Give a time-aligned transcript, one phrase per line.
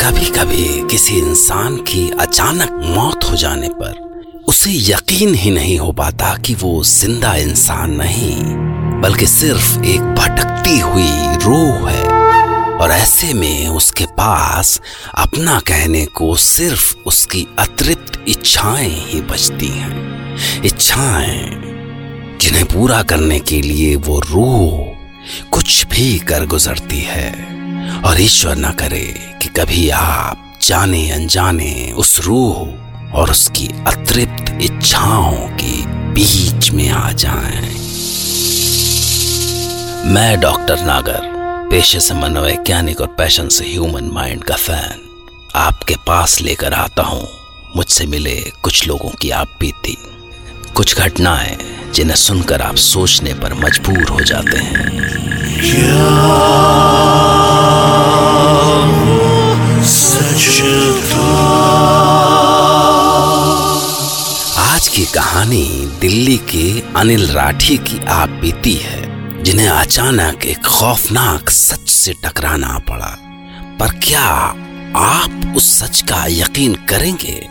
[0.00, 4.02] कभी कभी किसी इंसान की अचानक मौत हो जाने पर
[4.48, 8.36] उसे यकीन ही नहीं हो पाता कि वो ज़िंदा इंसान नहीं,
[9.00, 11.10] बल्कि सिर्फ़ एक भटकती हुई
[11.44, 12.02] रूह है।
[12.74, 14.80] और ऐसे में उसके पास
[15.14, 21.50] अपना कहने को सिर्फ़ उसकी अतृप्त इच्छाएँ ही बचती हैं। इच्छाएँ
[22.40, 27.53] जिन्हें पूरा करने के लिए वो रूह कुछ भी कर गुजरती है।
[28.04, 32.56] और ईश्वर न करे कि कभी आप जाने अनजाने उस रूह
[33.12, 37.74] और उसकी अतृप्त इच्छाओं के बीच में आ जाएँ।
[40.06, 41.20] मैं डॉक्टर नागर,
[41.70, 45.00] पेशे से मनोवैज्ञानिक और पैशन से ह्यूमन माइंड का फ़ैन।
[45.56, 47.28] आपके पास लेकर आता हूँ।
[47.76, 49.98] मुझसे मिले कुछ लोगों की आप बीती।
[50.74, 51.58] कुछ घटनाएँ
[51.94, 55.04] जिन्हें सुनकर आप सोचने पर मजबूर हो जाते हैं।
[60.34, 60.40] आज
[64.88, 71.88] की कहानी दिल्ली के अनिल राठी की आप बीती है, जिन्हें अचानक एक खौफनाक सच
[71.88, 73.18] से टकराना पड़ा।
[73.80, 74.54] पर क्या
[74.96, 77.48] आप उस सच का यकीन करेंगे,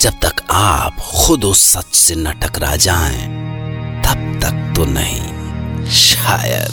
[0.00, 3.26] जब तक आप खुद उस सच से न टकरा जाएँ,
[4.02, 6.70] तब तक तो नहीं, शायद।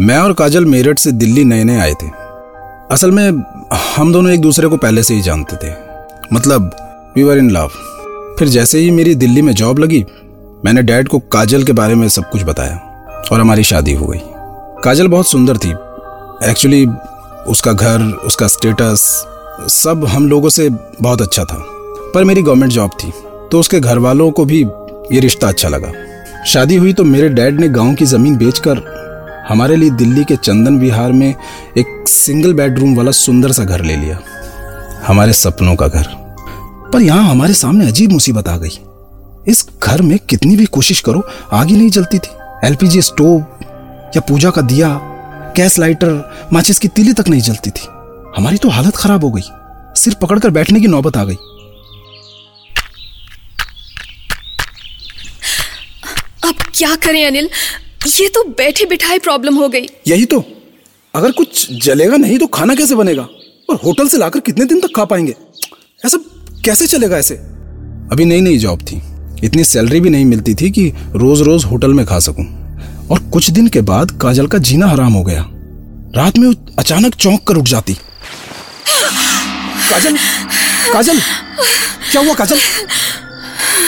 [0.00, 2.21] मैं और काजल मेरठ से दिल्ली नए नए आए थे।
[2.92, 3.44] असल में,
[3.96, 5.70] हम दोनों एक दूसरे को पहले से ही जानते थे।
[6.32, 6.70] मतलब
[7.16, 7.70] वी वर इन लव
[8.38, 10.04] फिर जैसे ही मेरी दिल्ली में जॉब लगी,
[10.64, 12.76] मैंने डैड को काजल के बारे में सब कुछ बताया
[13.32, 14.20] और हमारी शादी हो गई।
[14.84, 15.70] काजल बहुत सुंदर थी।
[16.50, 16.86] एक्चुअली
[17.46, 19.06] उसका घर, उसका स्टेटस
[19.70, 20.68] सब हम लोगों से
[21.02, 21.62] बहुत अच्छा था।
[22.14, 23.12] पर मेरी गवर्नमेंट जॉब थी
[23.52, 24.60] तो उसके घर वालों को भी
[25.12, 25.92] ये रिश्ता अच्छा लगा।
[26.44, 28.84] शादी हुई तो मेरे डैड ने गाँव की ज़मीन बेचकर
[29.48, 31.28] हमारे लिए दिल्ली के चंदन विहार में
[31.78, 34.18] एक सिंगल बेडरूम वाला सुंदर सा घर ले लिया।
[35.06, 36.06] हमारे सपनों का घर।
[36.92, 38.78] पर यहाँ हमारे सामने अजीब मुसीबत आ गई।
[39.48, 42.30] इस घर में कितनी भी कोशिश करो आग ही नहीं जलती थी।
[42.64, 43.38] एलपीजी स्टोव
[44.16, 44.88] या पूजा का दिया
[45.56, 47.86] गैस लाइटर माचिस की तीली तक नहीं जलती थी।
[48.36, 49.42] हमारी तो हालत खराब हो गई।
[50.00, 51.36] सिर पकड़कर बैठने की नौबत आ गई।
[56.44, 57.50] अब क्या करें अनिल?
[58.20, 60.44] ये तो बैठे बिठाए प्रॉब्लम हो गई। यही तो।
[61.14, 63.22] अगर कुछ जलेगा नहीं तो खाना कैसे बनेगा?
[63.70, 65.34] और होटल से लाकर कितने दिन तक खा पाएँगे?
[66.06, 66.18] ऐसा
[66.64, 67.34] कैसे चलेगा ऐसे?
[68.12, 68.96] अभी नई नई जॉब थी।
[69.46, 72.44] इतनी सैलरी भी नहीं मिलती थी कि रोज रोज होटल में खा सकूँ।
[73.10, 75.44] और कुछ दिन के बाद काजल का जीना हराम हो गया।
[76.16, 77.94] रात में अचानक चौंक कर उठ जाती।
[79.90, 80.16] काजल
[80.92, 81.20] काजल,
[82.12, 82.60] क्या हुआ काजल?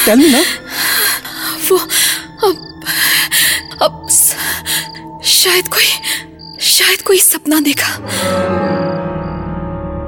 [0.07, 0.43] टेल मी ना।
[1.71, 1.79] वो
[2.45, 2.55] अब
[3.83, 4.09] अब
[5.25, 5.89] शायद कोई
[6.65, 7.97] शायद कोई सपना देखा।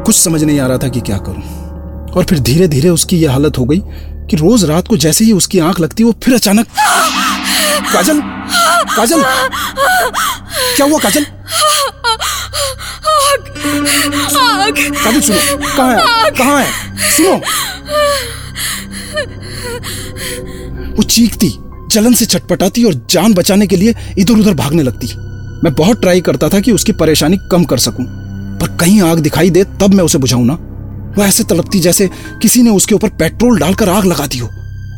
[0.06, 1.42] कुछ समझ नहीं आ रहा था कि क्या करूँ।
[2.16, 3.80] और फिर धीरे धीरे उसकी यह हालत हो गई
[4.30, 6.66] कि रोज रात को जैसे ही उसकी आँख लगती वो फिर अचानक
[7.92, 8.20] काजल!
[8.96, 9.22] काजल!
[10.76, 11.26] क्या हुआ काजल?
[13.16, 14.78] आग!
[15.04, 15.38] काजल सुनो।
[15.76, 16.30] कहाँ है?
[16.30, 17.10] कहाँ है?
[17.10, 17.34] सुनो।
[20.96, 21.54] वो चीखती
[21.90, 25.06] जलन से छटपटाती और जान बचाने के लिए इधर उधर भागने लगती।
[25.64, 28.04] मैं बहुत ट्राई करता था कि उसकी परेशानी कम कर सकूँ,
[28.60, 30.54] पर कहीं आग दिखाई दे, तब मैं उसे बुझाऊं ना।
[31.18, 32.08] वो ऐसे तड़पती जैसे
[32.42, 34.48] किसी ने उसके ऊपर पेट्रोल डालकर आग लगा दी हो।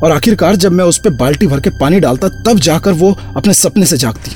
[0.05, 3.55] और आखिरकार जब मैं उस पर बाल्टी भर के पानी डालता, तब जाकर वो अपने
[3.55, 4.31] सपने से जागती।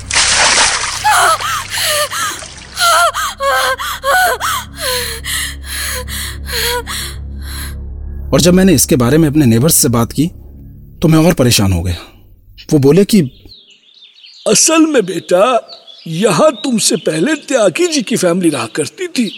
[8.29, 10.27] और जब मैंने इसके बारे में अपने नेबर्स से बात की
[11.01, 11.95] तो मैं और परेशान हो गया।
[12.73, 13.21] वो बोले कि,
[14.47, 15.43] असल में बेटा
[16.07, 19.29] यहाँ तुमसे पहले त्यागी जी की फैमिली रहा करती थी।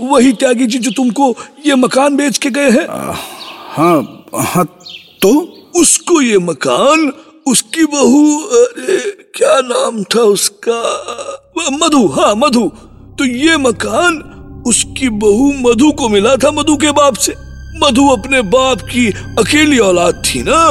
[0.00, 1.34] वही त्यागी जी जो तुमको
[1.66, 4.64] ये मकान बेच के गए हैं। हाँ हाँ
[5.22, 5.32] तो?
[5.76, 7.12] उसको ये मकान
[7.46, 8.96] उसकी बहू अरे
[9.34, 10.78] क्या नाम था उसका?
[11.72, 12.66] मधु हाँ मधु।
[13.18, 14.18] तो ये मकान
[14.66, 17.34] उसकी बहू मधु को मिला था मधु के बाप से।
[17.82, 19.06] मधु अपने बाप की
[19.38, 20.62] अकेली औलाद थी ना।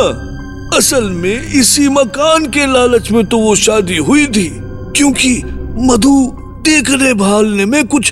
[0.77, 4.49] असल में इसी मकान के लालच में तो वो शादी हुई थी।
[4.95, 5.41] क्योंकि
[5.87, 6.15] मधु
[6.65, 8.11] देखने भालने में कुछ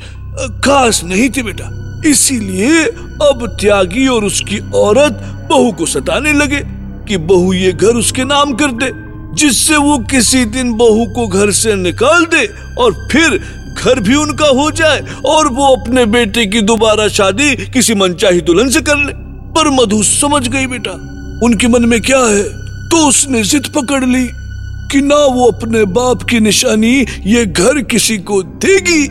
[0.66, 1.70] खास नहीं थी बेटा।
[2.10, 2.84] इसीलिए
[3.24, 5.20] अब त्यागी और उसकी औरत
[5.52, 6.62] बहू को सताने लगे
[7.08, 8.92] कि बहू ये घर उसके नाम कर दे,
[9.36, 12.46] जिससे वो किसी दिन बहू को घर से निकाल दे
[12.80, 13.38] और फिर
[13.78, 18.70] घर भी उनका हो जाए और वो अपने बेटे की दोबारा शादी किसी मनचाही दुल्हन
[18.70, 19.14] से कर ले।
[19.56, 20.92] पर मधु समझ गई बेटा,
[21.46, 22.44] उनके मन में क्या है?
[22.90, 24.30] तो उसने जिद पकड़ ली।
[24.94, 29.06] कि ना वो अपने बाप की निशानी ये घर किसी को देगी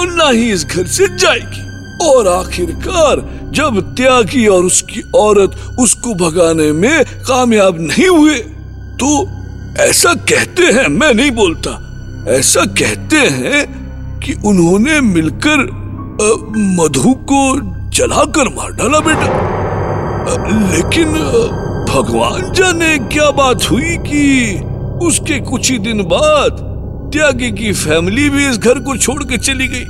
[0.00, 1.62] और ना ही इस घर से जाएगी।
[2.04, 3.20] और आखिरकार
[3.54, 8.38] जब त्यागी और उसकी औरत उसको भगाने में कामयाब नहीं हुए
[9.00, 9.10] तो
[9.82, 11.70] ऐसा कहते हैं, मैं नहीं बोलता,
[12.30, 15.64] ऐसा कहते हैं कि उन्होंने मिलकर
[16.76, 17.40] मधु को
[17.90, 19.28] जलाकर मार डाला बेटा।
[20.70, 21.12] लेकिन
[21.88, 24.22] भगवान जाने क्या बात हुई कि
[25.02, 26.58] उसके कुछ ही दिन बाद
[27.12, 29.84] त्यागी की फैमिली भी इस घर को छोड़ के चली गई।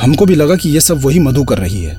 [0.00, 1.96] हमको भी लगा कि ये सब वही मधु कर रही है।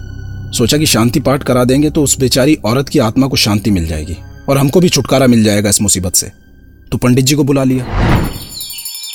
[0.51, 3.87] सोचा कि शांति पाठ करा देंगे तो उस बेचारी औरत की आत्मा को शांति मिल
[3.87, 4.15] जाएगी
[4.49, 6.31] और हमको भी छुटकारा मिल जाएगा इस मुसीबत से।
[6.91, 7.83] तो पंडित जी को बुला लिया।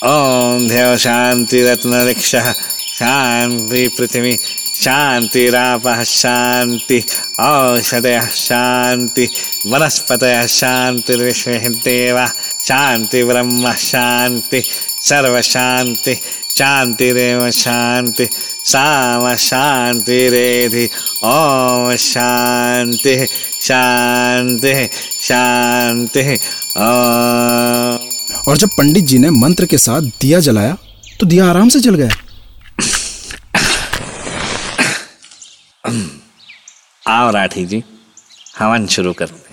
[0.04, 2.52] ओम देव शांति रत्न रिक्षा
[2.94, 4.36] शांति पृथ्वी
[4.74, 7.02] शांतिराप शांति
[7.40, 9.28] औषधय शांति
[9.66, 12.16] वनस्पत शांतिर्विश्वदेव
[12.66, 14.62] शांति ब्रह्म शांति
[15.08, 16.14] सर्व शांति
[16.58, 18.28] शांति रेव शांति
[18.64, 20.84] साम शांतिरेधि
[21.24, 23.16] ओम शांति
[23.60, 24.74] शांति
[25.22, 26.38] शांति
[28.48, 30.76] और जब पंडित जी ने मंत्र के साथ दिया जलाया
[31.20, 32.10] तो दिया आराम से जल गया।
[37.06, 37.82] आओ राठी जी
[38.58, 39.43] हवन शुरू करते हैं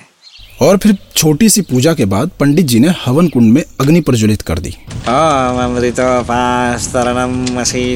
[0.62, 4.42] और फिर छोटी सी पूजा के बाद पंडित जी ने हवन कुंड में अग्नि प्रज्वलित
[4.42, 4.70] कर दी।
[5.10, 5.80] ओम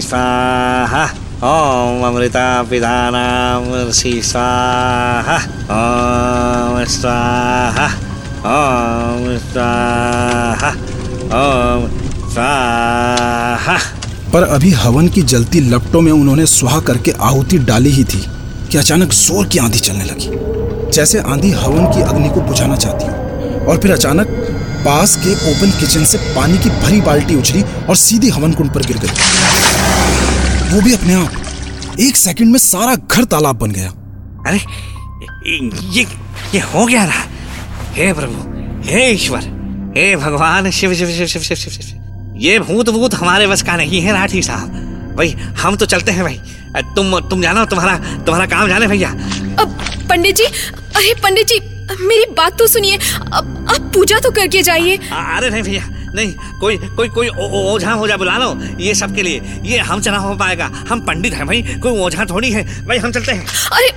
[0.02, 1.04] स्वाहा।
[1.44, 5.36] ओम अमृता पिधानामसि स्वाहा।
[5.72, 7.86] ओम स्वाहा।
[8.46, 10.70] ओम स्वाहा।
[11.42, 11.88] ओम
[12.30, 13.78] स्वाहा।
[14.34, 18.26] पर अभी हवन की जलती लपटों में उन्होंने सुहा करके आहुति डाली ही थी
[18.72, 20.55] कि अचानक ज़ोर की आंधी चलने लगी।
[20.96, 23.14] जैसे आंधी हवन की अग्नि को बुझाना चाहती हो।
[23.66, 24.28] और फिर अचानक
[24.86, 28.86] पास के ओपन किचन से पानी की भरी बाल्टी उछली और सीधी हवन कुंड पर
[28.86, 33.90] गिर गई। वो भी अपने आप। एक सेकंड में सारा घर तालाब बन गया।
[34.48, 34.60] अरे
[35.94, 36.06] ये
[36.54, 37.24] ये हो गया ना?
[37.96, 39.44] हे प्रभु हे ईश्वर
[39.98, 43.76] हे भगवान शिव शिव शिव शिव शिव शिव शिव। ये भूत भूत हमारे बस का
[43.76, 46.40] नहीं है राठी साहब। भाई हम तो चलते हैं भाई।
[46.96, 49.14] तुम तुम जानो तुम्हारा तुम्हारा काम जाने भैया।
[50.10, 50.46] पंडित जी
[50.96, 51.60] अरे पंडित जी
[52.00, 55.84] मेरी बात तो सुनिए। अब आप पूजा तो करके जाइए। अरे नहीं भैया
[56.16, 60.18] नहीं कोई कोई कोई ओझा ओझा बुला लो ये सब के लिए। ये हमसे ना
[60.18, 63.90] हो पाएगा। हम पंडित हैं भाई कोई ओझा थोड़ी है। भाई हम चलते हैं। अरे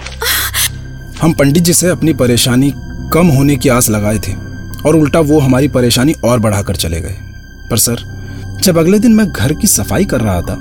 [1.20, 2.72] हम पंडित जी से अपनी परेशानी
[3.12, 4.32] कम होने की आस लगाए थे
[4.82, 7.16] और उल्टा वो हमारी परेशानी और बढ़ाकर चले गए।
[7.70, 8.04] पर सर
[8.62, 10.54] जब अगले दिन मैं घर की सफ़ाई कर रहा था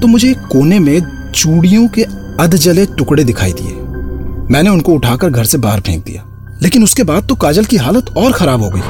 [0.00, 1.00] तो मुझे एक कोने में
[1.32, 2.02] चूड़ियों के
[2.40, 3.82] अधजले टुकड़े दिखाई दिए।
[4.50, 6.22] मैंने उनको उठाकर घर से बाहर फेंक दिया।
[6.62, 8.80] लेकिन उसके बाद तो काजल की हालत और खराब हो गई।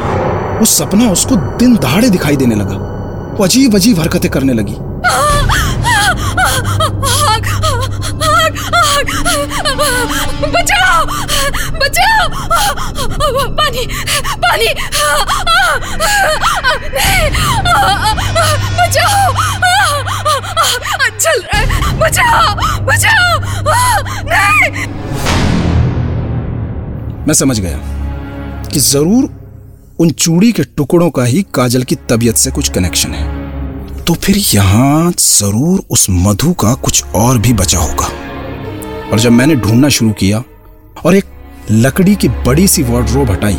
[0.59, 2.77] वो सपना उसको दिन दहाड़े दिखाई देने लगा।
[3.39, 4.77] वो अजीब अजीब हरकतें करने लगी।
[10.51, 11.07] बचाओ!
[11.73, 12.29] बचाओ!
[13.49, 13.87] पानी
[14.27, 14.69] पानी!
[18.81, 19.35] बचाओ!
[21.19, 21.43] चल,
[21.95, 22.55] बचाओ!
[22.81, 23.41] बचाओ!
[24.25, 25.14] नहीं!
[27.29, 27.79] मैं समझ गया
[28.65, 29.29] कि ज़रूर
[30.01, 34.37] उन चूड़ी के टुकड़ों का ही काजल की तबीयत से कुछ कनेक्शन है। तो फिर
[34.55, 38.09] यहाँ ज़रूर उस मधु का कुछ और भी बचा होगा।
[39.11, 40.43] और जब मैंने ढूंढना शुरू किया
[41.05, 41.25] और एक
[41.71, 43.59] लकड़ी की बड़ी सी वार्डरोब हटाई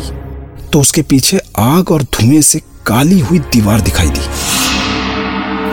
[0.72, 4.20] तो उसके पीछे आग और धुएँ से काली हुई दीवार दिखाई दी।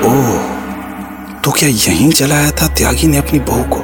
[0.07, 0.31] ओह
[1.41, 3.81] तो क्या यहीं जलाया था त्यागी ने अपनी बहू को?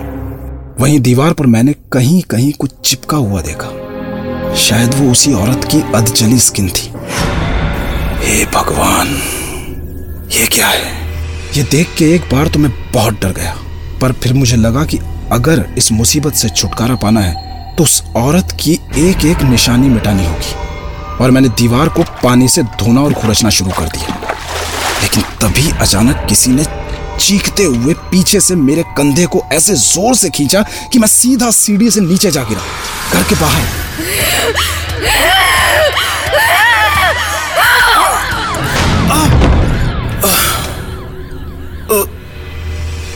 [0.79, 3.69] वहीं दीवार पर मैंने कहीं कहीं कुछ चिपका हुआ देखा।
[4.59, 6.91] शायद वो उसी औरत की अधजली स्किन थी।
[8.21, 9.07] हे भगवान,
[10.31, 10.97] ये क्या है?
[11.57, 13.55] ये देख के एक बार तो मैं बहुत डर गया,
[14.01, 14.99] पर फिर मुझे लगा कि
[15.31, 20.25] अगर इस मुसीबत से छुटकारा पाना है तो उस औरत की एक एक निशानी मिटानी
[20.25, 20.53] होगी।
[21.17, 24.17] और मैंने दीवार को पानी से धोना और खुरचना शुरू कर दिया।
[25.01, 26.65] लेकिन तभी अचानक किसी ने
[27.19, 30.61] चीखते हुए पीछे से मेरे कंधे को ऐसे ज़ोर से खींचा
[30.93, 32.61] कि मैं सीधा सीढ़ी से नीचे जा गिरा,
[33.13, 33.87] घर के बाहर।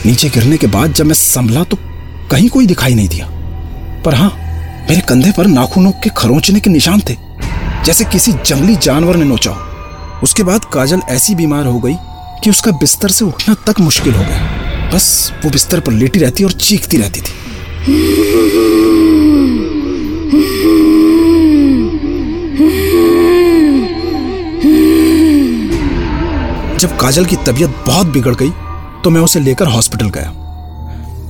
[0.06, 1.76] नीचे गिरने के बाद जब मैं संभला तो
[2.30, 3.26] कहीं कोई दिखाई नहीं दिया।
[4.02, 4.28] पर हाँ
[4.90, 7.16] मेरे कंधे पर नाखूनों के खरोंचने के निशान थे।
[7.84, 11.94] जैसे किसी जंगली जानवर ने नोचा हो। उसके बाद काजल ऐसी बीमार हो गई
[12.44, 16.44] कि उसका बिस्तर से उठना तक मुश्किल हो गया। बस वो बिस्तर पर लेटी रहती
[16.44, 18.23] और चीखती रहती थी।
[27.00, 28.50] काजल की तबीयत बहुत बिगड़ गई
[29.04, 30.30] तो मैं उसे लेकर हॉस्पिटल गया।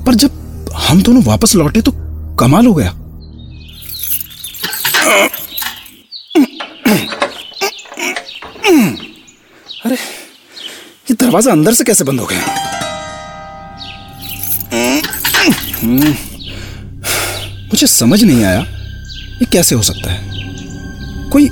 [0.06, 1.92] पर जब हम दोनों वापस लौटे तो
[2.40, 2.90] कमाल हो गया।
[9.86, 12.40] अरे, ये दरवाज़ा अंदर से कैसे बंद हो गया?
[17.64, 21.30] मुझे समझ नहीं आया, ये कैसे हो सकता है?
[21.30, 21.48] कोई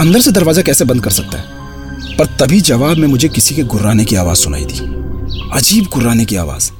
[0.00, 1.51] अंदर से दरवाज़ा कैसे बंद कर सकता है?
[2.18, 4.78] पर तभी जवाब में मुझे किसी के गुर्राने की आवाज़ सुनाई दी।
[5.52, 6.70] अजीब गुर्राने की आवाज़।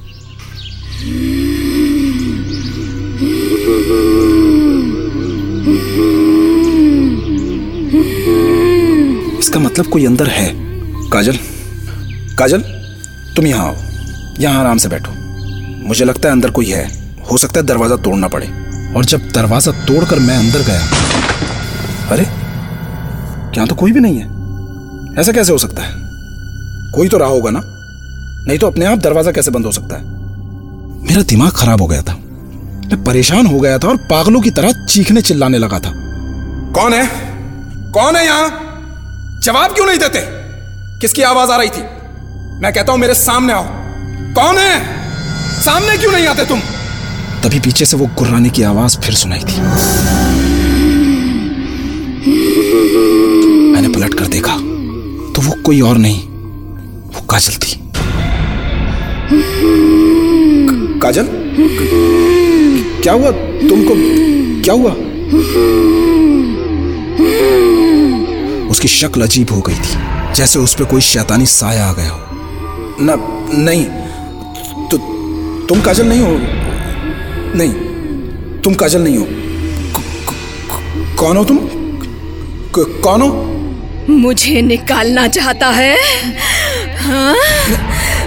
[9.38, 10.52] इसका मतलब कोई अंदर है।
[11.10, 11.38] काजल
[12.38, 12.60] काजल,
[13.36, 13.76] तुम यहाँ आओ।
[14.40, 15.12] यहाँ आराम से बैठो।
[15.88, 16.84] मुझे लगता है अंदर कोई है।
[17.30, 18.46] हो सकता है दरवाज़ा तोड़ना पड़े।
[18.96, 20.86] और जब दरवाज़ा तोड़कर मैं अंदर गया।
[22.08, 22.24] अरे
[23.54, 24.31] क्या तो कोई भी नहीं है।
[25.18, 25.92] ऐसा कैसे हो सकता है?
[26.92, 27.60] कोई तो रहा होगा ना?
[28.46, 30.02] नहीं तो अपने आप दरवाज़ा कैसे बंद हो सकता है?
[31.08, 32.12] मेरा दिमाग खराब हो गया था।
[32.86, 35.92] मैं परेशान हो गया था और पागलों की तरह चीखने चिल्लाने लगा था।
[36.72, 37.06] कौन है?
[37.92, 38.48] कौन है यहाँ?
[39.44, 40.20] जवाब क्यों नहीं देते?
[41.00, 41.82] किसकी आवाज़ आ रही थी?
[42.62, 43.64] मैं कहता हूँ, मेरे सामने आओ।
[44.34, 44.82] कौन है?
[45.60, 46.60] सामने क्यों नहीं आते तुम?
[47.44, 49.56] तभी पीछे से वो गुर्राने की आवाज़ फिर सुनाई थी
[55.64, 56.20] कोई और नहीं।
[57.08, 57.78] वो काजल थी।
[61.00, 61.28] काजल?
[63.02, 63.30] क्या हुआ?
[63.68, 63.94] तुमको
[64.64, 64.92] क्या हुआ?
[68.70, 72.20] उसकी शक्ल अजीब हो गई थी, जैसे उस पर कोई शैतानी साया आ गया हो।
[73.00, 73.16] ना,
[73.64, 73.84] नहीं
[74.88, 74.98] तो
[75.66, 76.36] तुम काजल नहीं हो?
[77.56, 77.72] नहीं,
[78.62, 79.26] तुम काजल नहीं हो।
[81.16, 81.58] कौन हो तुम?
[82.78, 83.51] कौन हो?
[84.10, 85.96] मुझे निकालना चाहता है।
[86.96, 87.36] हाँ?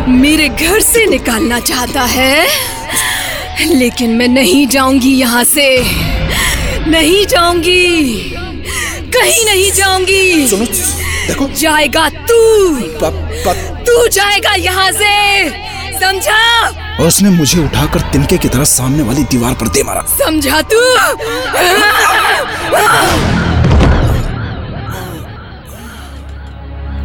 [0.08, 2.48] मेरे घर से निकालना चाहता है।
[3.66, 5.84] लेकिन मैं नहीं जाऊँगी यहाँ से।
[6.90, 8.14] नहीं जाऊँगी।
[9.00, 10.48] कहीं नहीं जाऊँगी।
[11.28, 13.00] देखो। जाएगा तू। प,
[13.48, 13.54] प,
[13.88, 15.50] तू जाएगा यहाँ से।
[16.00, 16.68] समझा?
[17.00, 20.96] और उसने मुझे उठाकर तिनके की तरह सामने वाली दीवार पर दे मारा। समझा तू?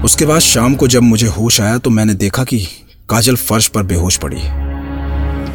[0.05, 2.59] उसके बाद शाम को जब मुझे होश आया तो मैंने देखा कि
[3.11, 4.51] काजल फर्श पर बेहोश पड़ी है।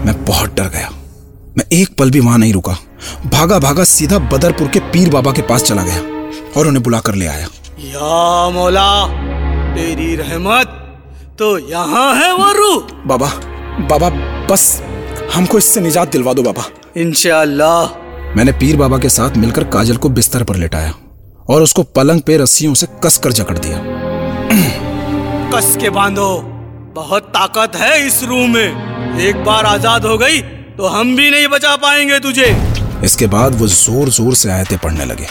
[0.05, 0.89] मैं बहुत डर गया।
[1.57, 2.75] मैं एक पल भी वहाँ नहीं रुका।
[3.25, 6.01] भागा भागा सीधा बदरपुर के पीर बाबा के पास चला गया
[6.57, 7.47] और उन्हें बुलाकर ले आया।
[7.85, 9.05] या मौला
[9.75, 10.81] तेरी रहमत
[11.39, 13.31] तो यहाँ है वो रूह बाबा
[13.89, 14.09] बाबा
[14.47, 14.81] बस
[15.33, 16.65] हमको इससे निजात दिलवा दो बाबा।
[16.97, 20.93] इंशाल्लाह मैंने पीर बाबा के साथ मिलकर काजल को बिस्तर पर लेटाया
[21.49, 24.03] और उसको पलंग पे रस्सियों से कसकर जकड़ दिया।
[25.45, 26.29] कस के बांधो।
[26.95, 30.39] बहुत ताकत है इस रूह में। एक बार आज़ाद हो गई
[30.77, 32.55] तो हम भी नहीं बचा पाएँगे तुझे।
[33.03, 35.27] इसके बाद वो ज़ोर ज़ोर से आयतें पढ़ने लगे।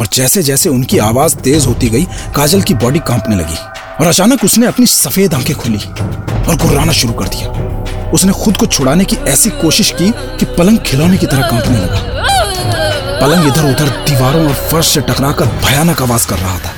[0.00, 2.04] और जैसे जैसे उनकी आवाज़ तेज होती गई,
[2.36, 3.56] काजल की बॉडी कांपने लगी।
[4.00, 8.66] और अचानक उसने अपनी सफ़ेद आँखें खोली और गुर्राना शुरू कर दिया। उसने खुद को
[8.66, 13.88] छुड़ाने की ऐसी कोशिश की कि पलंग खिलौने की तरह कांपने लगा। पलंग इधर उधर
[14.06, 16.72] दीवारों और फर्श से टकराकर भयानक आवाज़ कर रहा था।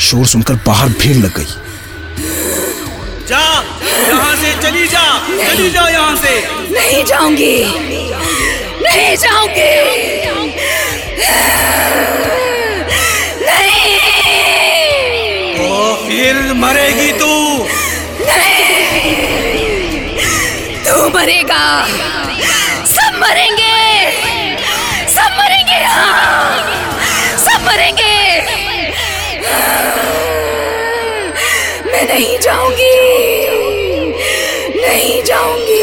[0.00, 1.54] शोर सुनकर बाहर भीड़ लग गई।
[4.66, 6.30] चली जा चली जा यहाँ से।
[6.70, 7.64] नहीं जाऊँगी।
[8.82, 9.74] नहीं जाऊँगी।
[13.44, 13.98] नहीं।
[15.54, 17.30] तो फिर मरेगी तू।
[20.86, 21.64] तू मरेगा।
[22.86, 23.76] सब मरेंगे।
[25.08, 26.98] सब मरेंगे। हाँ
[27.38, 28.14] सब मरेंगे।
[31.86, 33.25] मैं नहीं जाऊँगी।
[34.96, 35.80] नहीं जाऊँगी।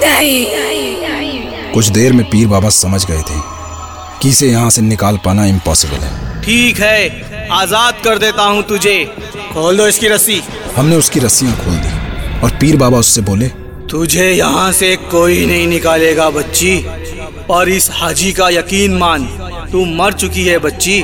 [0.00, 3.40] नहीं। कुछ देर में पीर बाबा समझ गए थे
[4.22, 8.94] कि इसे यहाँ से निकाल पाना इम्पॉसिबल है। ठीक है आज़ाद कर देता हूँ तुझे।
[9.52, 10.40] खोल दो इसकी रस्सी।
[10.76, 13.48] हमने उसकी रस्सियाँ खोल दी और पीर बाबा उससे बोले
[13.90, 16.74] तुझे यहाँ से कोई नहीं निकालेगा बच्ची।
[17.50, 19.24] और इस हाजी का यकीन मान
[19.72, 21.02] तू मर चुकी है बच्ची।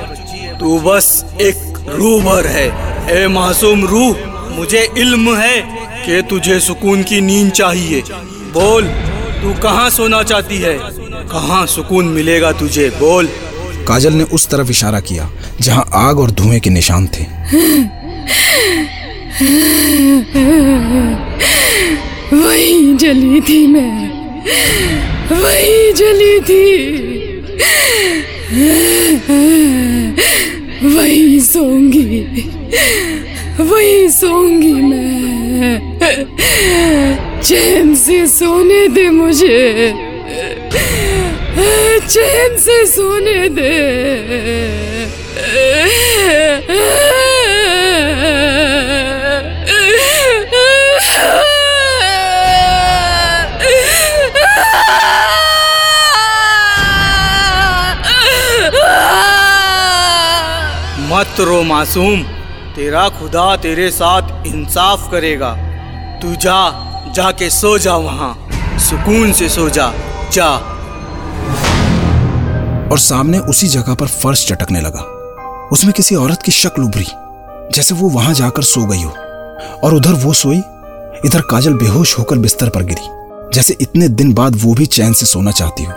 [0.60, 1.56] तू बस एक
[1.90, 2.66] रूह भर है।
[3.12, 4.16] ए मासूम रूह
[4.50, 5.73] मुझे इल्म है।
[6.06, 8.02] कि तुझे सुकून की नींद चाहिए।
[8.54, 8.84] बोल
[9.42, 10.78] तू कहाँ सोना चाहती है?
[11.32, 12.88] कहाँ सुकून मिलेगा तुझे?
[12.90, 13.28] बोल।
[13.88, 15.30] काजल ने उस तरफ़ इशारा किया
[15.60, 17.24] जहाँ आग और धुएँ के निशान थे।
[22.36, 24.10] वही जली थी मैं।
[25.32, 26.64] वही जली थी।
[30.86, 32.20] वही सोंगी।
[33.60, 35.13] वही सोंगी मैं।
[37.42, 39.92] चैन से सोने दे मुझे।
[42.08, 43.72] चैन से सोने दे।
[61.10, 62.24] मत रो मासूम,
[62.76, 65.54] तेरा खुदा तेरे साथ इंसाफ करेगा।
[66.22, 66.70] तू जा,
[67.12, 68.48] जाके सो जा वहाँ।
[68.78, 69.92] सुकून से सो जा
[70.32, 70.48] जा।
[72.92, 75.00] और सामने उसी जगह पर फर्श चटकने लगा।
[75.72, 77.06] उसमें किसी औरत की शक्ल उभरी,
[77.72, 79.10] जैसे वो वहाँ जाकर सो गई हो।
[79.84, 80.58] और उधर वो सोई,
[81.24, 83.08] इधर काजल बेहोश होकर बिस्तर पर गिरी,
[83.54, 85.92] जैसे इतने दिन बाद वो भी चैन से सोना चाहती हो।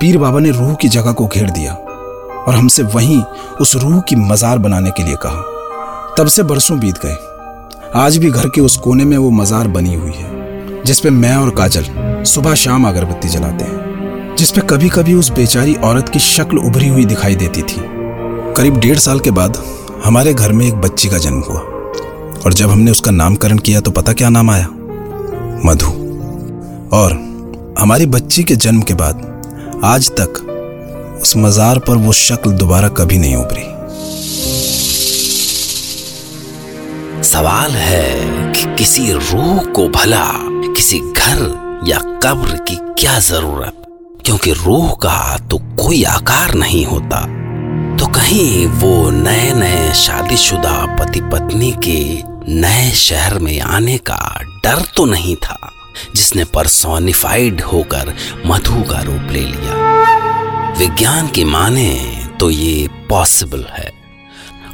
[0.00, 1.72] पीर बाबा ने रूह की जगह को घेर दिया
[2.48, 3.22] और हमसे वहीं
[3.60, 5.42] उस रूह की मजार बनाने के लिए कहा।
[6.18, 7.16] तब से बरसों बीत गए।
[7.94, 11.50] आज भी घर के उस कोने में वो मजार बनी हुई है जिसपे मैं और
[11.50, 11.84] काजल
[12.24, 17.04] सुबह शाम अगरबत्ती जलाते हैं जिसपे कभी कभी उस बेचारी औरत की शक्ल उभरी हुई
[17.04, 17.80] दिखाई देती थी।
[18.56, 19.62] करीब डेढ़ साल के बाद
[20.04, 23.90] हमारे घर में एक बच्ची का जन्म हुआ, और जब हमने उसका नामकरण किया तो
[23.90, 24.68] पता क्या नाम आया?
[25.64, 25.90] मधु।
[26.96, 27.12] और
[27.78, 33.18] हमारी बच्ची के जन्म के बाद आज तक उस मजार पर वो शक्ल दोबारा कभी
[33.18, 33.75] नहीं उभरी।
[37.36, 38.12] सवाल है
[38.52, 40.32] कि किसी रूह को भला,
[40.72, 41.38] किसी घर
[41.86, 43.82] या कब्र की क्या ज़रूरत?
[44.24, 47.20] क्योंकि रूह का तो कोई आकार नहीं होता।
[47.96, 54.82] तो कहीं वो नए नए शादीशुदा पति पत्नी के नए शहर में आने का डर
[54.96, 55.70] तो नहीं था,
[56.14, 58.14] जिसने परसोनिफाइड होकर
[58.46, 63.92] मधु का रूप ले लिया। विज्ञान की माने तो ये पॉसिबल है।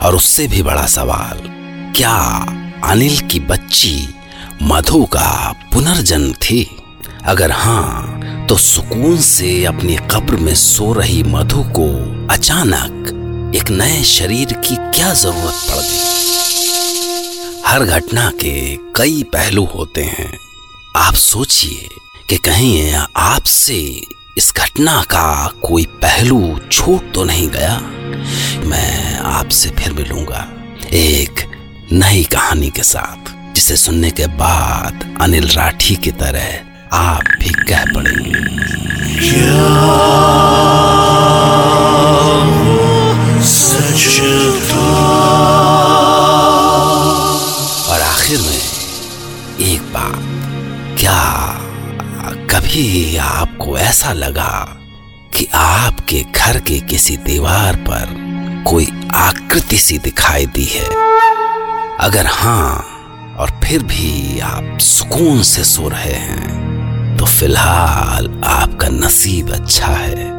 [0.03, 1.59] और उससे भी बड़ा सवाल,
[1.97, 2.47] क्या
[2.85, 4.09] अनिल की बच्ची
[4.63, 6.79] मधु का पुनर्जन्म थी।
[7.25, 11.87] अगर हाँ तो सुकून से अपनी कब्र में सो रही मधु को
[12.33, 16.01] अचानक एक नए शरीर की क्या ज़रूरत पड़ गई?
[17.67, 20.33] हर घटना के कई पहलू होते हैं।
[20.97, 21.89] आप सोचिए
[22.29, 24.03] कि कहीं आपसे
[24.39, 27.79] इस घटना का कोई पहलू छूट तो नहीं गया।
[28.65, 30.47] मैं आपसे फिर मिलूँगा।
[30.93, 31.41] एक
[31.91, 37.85] नई कहानी के साथ, जिसे सुनने के बाद अनिल राठी की तरह आप भी कह
[37.85, 38.31] पड़ेंगे।
[47.89, 48.63] और आखिर में
[49.69, 51.59] एक बात, क्या
[52.51, 54.79] कभी आपको ऐसा लगा
[55.37, 58.15] कि आपके घर के किसी दीवार पर
[58.67, 61.13] कोई आकृति सी दिखाई दी है?
[62.03, 69.53] अगर हाँ और फिर भी आप सुकून से सो रहे हैं तो फ़िलहाल आपका नसीब
[69.53, 70.31] अच्छा है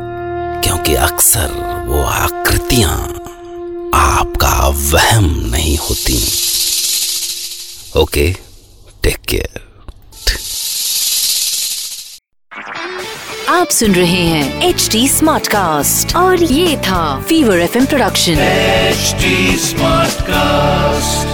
[0.62, 1.52] क्योंकि अक्सर
[1.88, 2.98] वो आकृतियाँ
[3.96, 6.18] आपका वहम नहीं होती।
[8.02, 8.32] Okay
[9.04, 9.62] take care.
[13.50, 19.16] आप सुन रहे हैं एच डी स्मार्ट कास्ट और ये था Fever F production H
[19.62, 21.33] smart cast